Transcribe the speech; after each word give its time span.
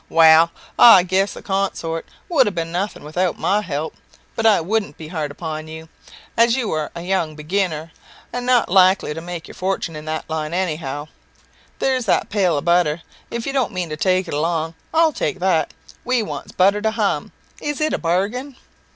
"Well, 0.09 0.49
I 0.79 1.03
guess 1.03 1.33
the 1.33 1.43
con 1.43 1.75
sort 1.75 2.07
would 2.27 2.47
have 2.47 2.55
been 2.55 2.71
nothing 2.71 3.03
without 3.03 3.37
my 3.37 3.61
help; 3.61 3.93
but 4.35 4.47
I 4.47 4.59
won't 4.59 4.97
be 4.97 5.09
hard 5.09 5.29
upon 5.29 5.67
you, 5.67 5.89
as 6.35 6.55
you 6.55 6.71
are 6.71 6.89
a 6.95 7.03
young 7.03 7.35
beginner, 7.35 7.91
and 8.33 8.43
not 8.43 8.67
likely 8.67 9.13
to 9.13 9.21
make 9.21 9.47
your 9.47 9.53
fortune 9.53 9.95
in 9.95 10.05
that 10.05 10.27
line 10.27 10.55
any 10.55 10.77
how. 10.77 11.09
There's 11.77 12.05
that 12.05 12.29
pail 12.29 12.57
of 12.57 12.65
butter; 12.65 13.03
if 13.29 13.45
you 13.45 13.53
don't 13.53 13.73
mean 13.73 13.89
to 13.89 13.95
take 13.95 14.27
it 14.27 14.33
along, 14.33 14.73
I'll 14.91 15.13
take 15.13 15.37
that; 15.37 15.71
we 16.03 16.23
wants 16.23 16.51
butter 16.51 16.81
to 16.81 16.89
hum. 16.89 17.31
Is 17.61 17.79
it 17.79 17.93
a 17.93 17.99
bargain?" 17.99 18.55